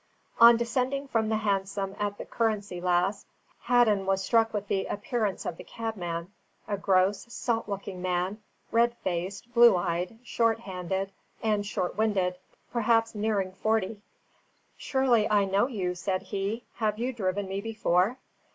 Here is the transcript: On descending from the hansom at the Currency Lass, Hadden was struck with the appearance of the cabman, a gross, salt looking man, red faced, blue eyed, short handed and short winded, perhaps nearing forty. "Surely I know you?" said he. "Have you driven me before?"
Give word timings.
On 0.39 0.57
descending 0.57 1.07
from 1.07 1.29
the 1.29 1.35
hansom 1.35 1.95
at 1.99 2.17
the 2.17 2.25
Currency 2.25 2.81
Lass, 2.81 3.27
Hadden 3.61 4.07
was 4.07 4.23
struck 4.23 4.51
with 4.51 4.67
the 4.67 4.87
appearance 4.87 5.45
of 5.45 5.57
the 5.57 5.63
cabman, 5.63 6.33
a 6.67 6.75
gross, 6.75 7.31
salt 7.31 7.69
looking 7.69 8.01
man, 8.01 8.41
red 8.71 8.95
faced, 9.03 9.53
blue 9.53 9.75
eyed, 9.75 10.17
short 10.23 10.61
handed 10.61 11.11
and 11.43 11.67
short 11.67 11.97
winded, 11.99 12.39
perhaps 12.73 13.13
nearing 13.13 13.51
forty. 13.51 14.01
"Surely 14.75 15.29
I 15.29 15.45
know 15.45 15.67
you?" 15.67 15.93
said 15.93 16.23
he. 16.23 16.63
"Have 16.77 16.97
you 16.97 17.13
driven 17.13 17.47
me 17.47 17.61
before?" 17.61 18.17